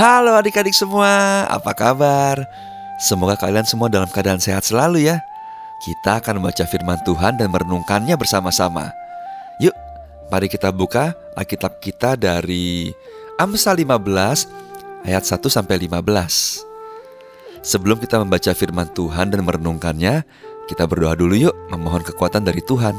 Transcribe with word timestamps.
Halo 0.00 0.32
adik-adik 0.32 0.72
semua, 0.72 1.44
apa 1.44 1.76
kabar? 1.76 2.40
Semoga 2.96 3.36
kalian 3.36 3.68
semua 3.68 3.92
dalam 3.92 4.08
keadaan 4.08 4.40
sehat 4.40 4.64
selalu 4.64 5.04
ya. 5.04 5.20
Kita 5.84 6.24
akan 6.24 6.40
membaca 6.40 6.64
firman 6.64 6.96
Tuhan 7.04 7.36
dan 7.36 7.52
merenungkannya 7.52 8.16
bersama-sama. 8.16 8.96
Yuk, 9.60 9.76
mari 10.32 10.48
kita 10.48 10.72
buka 10.72 11.12
Alkitab 11.36 11.84
kita 11.84 12.16
dari 12.16 12.88
Amsal 13.36 13.76
15 13.76 15.04
ayat 15.04 15.20
1 15.20 15.36
sampai 15.52 15.76
15. 15.76 16.64
Sebelum 17.60 18.00
kita 18.00 18.24
membaca 18.24 18.56
firman 18.56 18.88
Tuhan 18.96 19.28
dan 19.28 19.44
merenungkannya, 19.44 20.24
kita 20.64 20.88
berdoa 20.88 21.12
dulu 21.12 21.36
yuk 21.36 21.56
memohon 21.68 22.00
kekuatan 22.08 22.48
dari 22.48 22.64
Tuhan. 22.64 22.96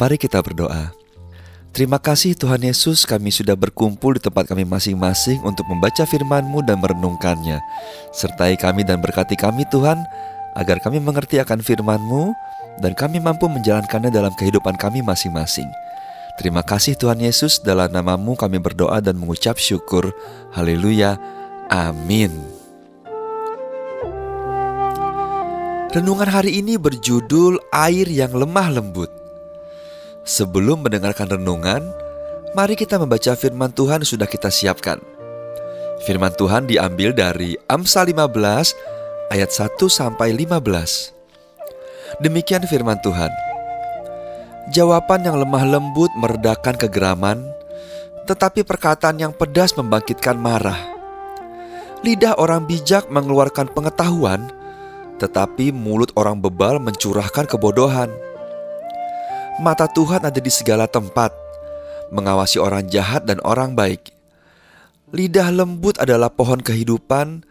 Mari 0.00 0.16
kita 0.16 0.40
berdoa. 0.40 0.96
Terima 1.70 2.02
kasih 2.02 2.34
Tuhan 2.34 2.66
Yesus 2.66 3.06
kami 3.06 3.30
sudah 3.30 3.54
berkumpul 3.54 4.18
di 4.18 4.20
tempat 4.26 4.50
kami 4.50 4.66
masing-masing 4.66 5.38
untuk 5.46 5.70
membaca 5.70 6.02
firman-Mu 6.02 6.66
dan 6.66 6.82
merenungkannya. 6.82 7.62
Sertai 8.10 8.58
kami 8.58 8.82
dan 8.82 8.98
berkati 8.98 9.38
kami 9.38 9.62
Tuhan, 9.70 10.02
agar 10.58 10.82
kami 10.82 10.98
mengerti 10.98 11.38
akan 11.38 11.62
firman-Mu 11.62 12.34
dan 12.82 12.98
kami 12.98 13.22
mampu 13.22 13.46
menjalankannya 13.46 14.10
dalam 14.10 14.34
kehidupan 14.34 14.74
kami 14.74 14.98
masing-masing. 15.06 15.70
Terima 16.42 16.66
kasih 16.66 16.98
Tuhan 16.98 17.22
Yesus, 17.22 17.62
dalam 17.62 17.92
namamu 17.94 18.34
kami 18.34 18.58
berdoa 18.58 18.98
dan 18.98 19.14
mengucap 19.14 19.54
syukur. 19.54 20.10
Haleluya. 20.50 21.22
Amin. 21.70 22.34
Renungan 25.94 26.26
hari 26.26 26.58
ini 26.58 26.78
berjudul 26.78 27.62
Air 27.70 28.10
yang 28.10 28.34
Lemah 28.34 28.74
Lembut. 28.74 29.19
Sebelum 30.20 30.84
mendengarkan 30.84 31.32
renungan, 31.32 31.80
mari 32.52 32.76
kita 32.76 33.00
membaca 33.00 33.32
firman 33.32 33.72
Tuhan 33.72 34.04
sudah 34.04 34.28
kita 34.28 34.52
siapkan. 34.52 35.00
Firman 36.04 36.32
Tuhan 36.36 36.68
diambil 36.68 37.16
dari 37.16 37.56
Amsal 37.68 38.12
15 38.12 39.32
ayat 39.32 39.50
1 39.52 39.80
sampai 39.88 40.36
15. 40.36 42.20
Demikian 42.20 42.64
firman 42.68 43.00
Tuhan. 43.00 43.32
Jawaban 44.76 45.24
yang 45.24 45.40
lemah 45.40 45.64
lembut 45.64 46.12
meredakan 46.20 46.76
kegeraman, 46.76 47.40
tetapi 48.28 48.60
perkataan 48.60 49.16
yang 49.16 49.32
pedas 49.32 49.72
membangkitkan 49.72 50.36
marah. 50.36 50.78
Lidah 52.04 52.36
orang 52.36 52.68
bijak 52.68 53.08
mengeluarkan 53.08 53.72
pengetahuan, 53.72 54.52
tetapi 55.16 55.72
mulut 55.72 56.12
orang 56.16 56.40
bebal 56.40 56.76
mencurahkan 56.80 57.48
kebodohan. 57.48 58.12
Mata 59.60 59.84
Tuhan 59.84 60.24
ada 60.24 60.40
di 60.40 60.48
segala 60.48 60.88
tempat, 60.88 61.36
mengawasi 62.08 62.56
orang 62.56 62.88
jahat 62.88 63.28
dan 63.28 63.44
orang 63.44 63.76
baik. 63.76 64.08
Lidah 65.12 65.52
lembut 65.52 66.00
adalah 66.00 66.32
pohon 66.32 66.64
kehidupan, 66.64 67.44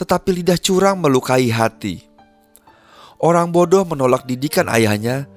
tetapi 0.00 0.32
lidah 0.32 0.56
curang 0.56 0.96
melukai 1.04 1.52
hati. 1.52 2.08
Orang 3.20 3.52
bodoh 3.52 3.84
menolak 3.84 4.24
didikan 4.24 4.64
ayahnya, 4.72 5.28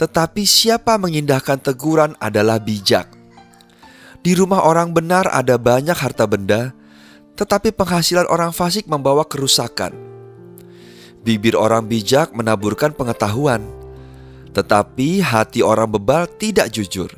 tetapi 0.00 0.40
siapa 0.48 0.96
mengindahkan 0.96 1.60
teguran 1.60 2.16
adalah 2.16 2.56
bijak. 2.56 3.12
Di 4.24 4.32
rumah 4.32 4.64
orang 4.64 4.96
benar 4.96 5.28
ada 5.28 5.60
banyak 5.60 6.00
harta 6.00 6.24
benda, 6.24 6.72
tetapi 7.36 7.76
penghasilan 7.76 8.24
orang 8.24 8.56
fasik 8.56 8.88
membawa 8.88 9.28
kerusakan. 9.28 9.92
Bibir 11.20 11.60
orang 11.60 11.92
bijak 11.92 12.32
menaburkan 12.32 12.96
pengetahuan 12.96 13.81
tetapi 14.52 15.24
hati 15.24 15.64
orang 15.64 15.88
bebal 15.88 16.28
tidak 16.36 16.72
jujur. 16.72 17.08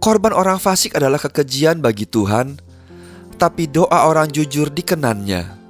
Korban 0.00 0.32
orang 0.32 0.58
fasik 0.58 0.96
adalah 0.96 1.20
kekejian 1.20 1.78
bagi 1.84 2.08
Tuhan, 2.08 2.58
tapi 3.36 3.68
doa 3.68 4.08
orang 4.10 4.28
jujur 4.28 4.68
dikenannya. 4.68 5.60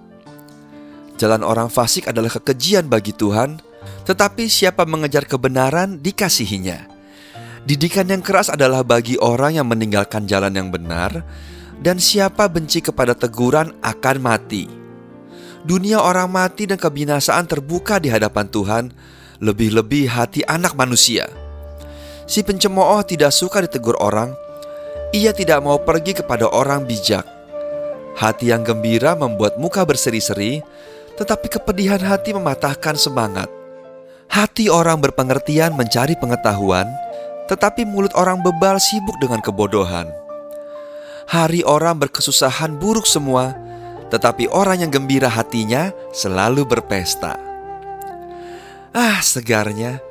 Jalan 1.21 1.43
orang 1.45 1.69
fasik 1.69 2.09
adalah 2.09 2.33
kekejian 2.33 2.89
bagi 2.89 3.13
Tuhan, 3.13 3.61
tetapi 4.09 4.49
siapa 4.49 4.89
mengejar 4.89 5.29
kebenaran 5.29 6.01
dikasihinya. 6.01 6.89
Didikan 7.69 8.09
yang 8.09 8.25
keras 8.25 8.49
adalah 8.49 8.81
bagi 8.81 9.21
orang 9.21 9.61
yang 9.61 9.69
meninggalkan 9.69 10.25
jalan 10.25 10.57
yang 10.57 10.73
benar, 10.73 11.21
dan 11.85 12.01
siapa 12.01 12.49
benci 12.49 12.81
kepada 12.81 13.13
teguran 13.13 13.77
akan 13.85 14.17
mati. 14.23 14.65
Dunia 15.61 16.01
orang 16.01 16.33
mati 16.33 16.65
dan 16.65 16.81
kebinasaan 16.81 17.45
terbuka 17.45 18.01
di 18.01 18.09
hadapan 18.09 18.49
Tuhan, 18.49 18.85
lebih-lebih 19.41 20.13
hati 20.13 20.45
anak 20.45 20.77
manusia. 20.77 21.27
Si 22.29 22.45
pencemooh 22.45 23.01
tidak 23.03 23.33
suka 23.33 23.65
ditegur 23.65 23.97
orang, 23.99 24.37
ia 25.11 25.35
tidak 25.35 25.65
mau 25.65 25.81
pergi 25.81 26.15
kepada 26.15 26.47
orang 26.47 26.87
bijak. 26.87 27.27
Hati 28.15 28.53
yang 28.53 28.63
gembira 28.63 29.17
membuat 29.17 29.57
muka 29.57 29.83
berseri-seri, 29.83 30.61
tetapi 31.17 31.51
kepedihan 31.51 31.99
hati 31.99 32.37
mematahkan 32.37 32.95
semangat. 32.95 33.49
Hati 34.31 34.71
orang 34.71 35.03
berpengertian 35.03 35.75
mencari 35.75 36.15
pengetahuan, 36.15 36.87
tetapi 37.51 37.83
mulut 37.83 38.15
orang 38.15 38.39
bebal 38.45 38.79
sibuk 38.79 39.19
dengan 39.19 39.43
kebodohan. 39.43 40.07
Hari 41.27 41.67
orang 41.67 41.99
berkesusahan 41.99 42.79
buruk 42.79 43.09
semua, 43.09 43.57
tetapi 44.15 44.47
orang 44.53 44.87
yang 44.87 44.91
gembira 44.95 45.27
hatinya 45.27 45.91
selalu 46.15 46.63
berpesta. 46.63 47.50
Ah, 48.91 49.23
segarnya. 49.23 50.03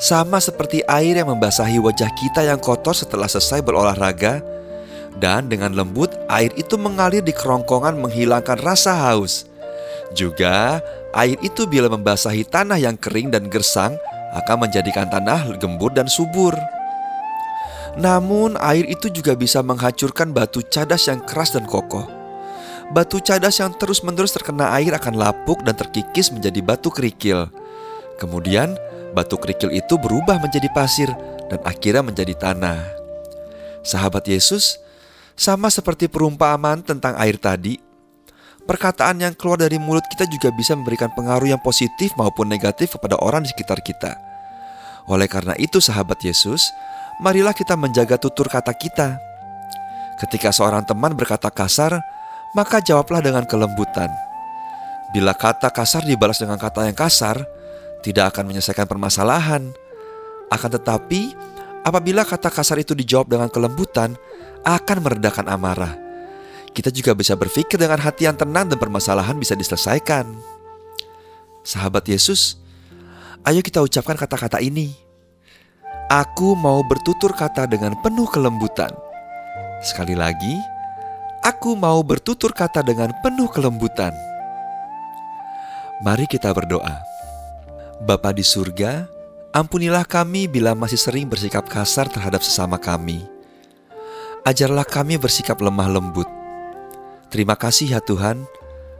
Sama 0.00 0.40
seperti 0.40 0.80
air 0.88 1.20
yang 1.20 1.28
membasahi 1.36 1.76
wajah 1.76 2.08
kita 2.16 2.48
yang 2.48 2.56
kotor 2.56 2.96
setelah 2.96 3.28
selesai 3.28 3.60
berolahraga. 3.60 4.40
Dan 5.20 5.52
dengan 5.52 5.76
lembut, 5.76 6.12
air 6.32 6.48
itu 6.56 6.80
mengalir 6.80 7.20
di 7.20 7.32
kerongkongan 7.36 8.00
menghilangkan 8.00 8.60
rasa 8.64 8.96
haus. 9.08 9.44
Juga, 10.16 10.80
air 11.12 11.36
itu 11.44 11.68
bila 11.68 11.92
membasahi 11.92 12.48
tanah 12.48 12.80
yang 12.80 12.96
kering 12.96 13.32
dan 13.32 13.52
gersang 13.52 13.96
akan 14.32 14.68
menjadikan 14.68 15.12
tanah 15.12 15.52
gembur 15.60 15.92
dan 15.92 16.08
subur. 16.08 16.56
Namun, 18.00 18.56
air 18.60 18.84
itu 18.88 19.12
juga 19.12 19.36
bisa 19.36 19.60
menghancurkan 19.60 20.32
batu 20.32 20.64
cadas 20.64 21.08
yang 21.08 21.20
keras 21.24 21.52
dan 21.52 21.68
kokoh. 21.68 22.08
Batu 22.92 23.20
cadas 23.20 23.60
yang 23.60 23.76
terus-menerus 23.76 24.32
terkena 24.32 24.72
air 24.72 24.96
akan 24.96 25.20
lapuk 25.20 25.60
dan 25.64 25.76
terkikis 25.76 26.32
menjadi 26.32 26.60
batu 26.64 26.88
kerikil. 26.88 27.48
Kemudian 28.16 28.76
batu 29.12 29.36
kerikil 29.36 29.72
itu 29.72 30.00
berubah 30.00 30.40
menjadi 30.40 30.68
pasir 30.72 31.08
dan 31.52 31.60
akhirnya 31.64 32.02
menjadi 32.04 32.34
tanah. 32.36 32.80
Sahabat 33.84 34.26
Yesus, 34.26 34.80
sama 35.36 35.68
seperti 35.68 36.08
perumpamaan 36.08 36.82
tentang 36.82 37.14
air 37.20 37.36
tadi, 37.38 37.78
perkataan 38.66 39.22
yang 39.22 39.34
keluar 39.36 39.60
dari 39.60 39.78
mulut 39.78 40.02
kita 40.10 40.26
juga 40.26 40.50
bisa 40.50 40.74
memberikan 40.74 41.12
pengaruh 41.14 41.46
yang 41.46 41.62
positif 41.62 42.16
maupun 42.18 42.50
negatif 42.50 42.96
kepada 42.98 43.20
orang 43.20 43.46
di 43.46 43.52
sekitar 43.52 43.78
kita. 43.84 44.16
Oleh 45.06 45.30
karena 45.30 45.54
itu, 45.60 45.78
sahabat 45.78 46.18
Yesus, 46.24 46.66
marilah 47.22 47.54
kita 47.54 47.78
menjaga 47.78 48.18
tutur 48.18 48.50
kata 48.50 48.74
kita. 48.74 49.22
Ketika 50.18 50.50
seorang 50.50 50.82
teman 50.82 51.14
berkata 51.14 51.46
kasar, 51.52 52.02
maka 52.56 52.82
jawablah 52.82 53.22
dengan 53.22 53.46
kelembutan. 53.46 54.10
Bila 55.14 55.30
kata 55.36 55.70
kasar 55.70 56.02
dibalas 56.02 56.42
dengan 56.42 56.58
kata 56.58 56.90
yang 56.90 56.98
kasar, 56.98 57.38
tidak 58.00 58.34
akan 58.34 58.52
menyelesaikan 58.52 58.88
permasalahan. 58.88 59.72
Akan 60.52 60.70
tetapi, 60.70 61.32
apabila 61.82 62.22
kata 62.22 62.50
kasar 62.50 62.80
itu 62.80 62.92
dijawab 62.92 63.30
dengan 63.30 63.48
kelembutan, 63.50 64.14
akan 64.66 64.98
meredakan 65.02 65.46
amarah. 65.46 65.94
Kita 66.76 66.92
juga 66.92 67.16
bisa 67.16 67.32
berpikir 67.32 67.80
dengan 67.80 68.02
hati 68.02 68.28
yang 68.28 68.36
tenang 68.36 68.68
dan 68.68 68.76
permasalahan 68.76 69.38
bisa 69.40 69.56
diselesaikan. 69.56 70.28
Sahabat 71.64 72.04
Yesus, 72.04 72.60
ayo 73.48 73.64
kita 73.64 73.80
ucapkan 73.80 74.14
kata-kata 74.14 74.60
ini. 74.60 74.92
Aku 76.06 76.54
mau 76.54 76.84
bertutur 76.86 77.34
kata 77.34 77.66
dengan 77.66 77.96
penuh 78.04 78.28
kelembutan. 78.30 78.92
Sekali 79.82 80.14
lagi, 80.14 80.54
aku 81.42 81.74
mau 81.74 81.98
bertutur 82.06 82.54
kata 82.54 82.84
dengan 82.86 83.10
penuh 83.24 83.50
kelembutan. 83.50 84.14
Mari 86.04 86.28
kita 86.28 86.52
berdoa. 86.52 87.15
Bapa 87.96 88.28
di 88.36 88.44
surga, 88.44 89.08
ampunilah 89.56 90.04
kami 90.04 90.44
bila 90.44 90.76
masih 90.76 91.00
sering 91.00 91.24
bersikap 91.24 91.64
kasar 91.64 92.12
terhadap 92.12 92.44
sesama 92.44 92.76
kami. 92.76 93.24
Ajarlah 94.44 94.84
kami 94.84 95.16
bersikap 95.16 95.56
lemah 95.58 95.88
lembut. 95.88 96.28
Terima 97.32 97.56
kasih 97.56 97.96
ya 97.96 98.00
Tuhan. 98.04 98.44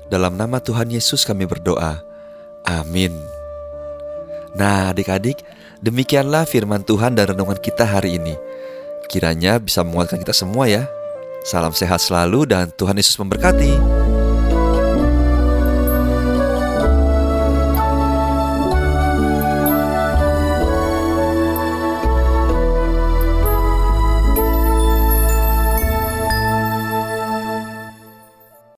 Dalam 0.08 0.34
nama 0.34 0.58
Tuhan 0.58 0.88
Yesus 0.88 1.28
kami 1.28 1.44
berdoa. 1.44 2.00
Amin. 2.66 3.14
Nah, 4.56 4.90
adik-adik, 4.90 5.44
demikianlah 5.84 6.48
firman 6.48 6.82
Tuhan 6.82 7.14
dan 7.14 7.36
renungan 7.36 7.60
kita 7.60 7.84
hari 7.84 8.16
ini. 8.16 8.34
Kiranya 9.12 9.60
bisa 9.60 9.84
menguatkan 9.84 10.18
kita 10.18 10.32
semua 10.32 10.66
ya. 10.66 10.88
Salam 11.46 11.70
sehat 11.70 12.02
selalu 12.02 12.48
dan 12.48 12.72
Tuhan 12.74 12.98
Yesus 12.98 13.14
memberkati. 13.22 14.05